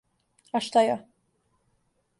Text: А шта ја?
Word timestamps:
А 0.59 0.61
шта 0.69 0.83
ја? 0.87 0.97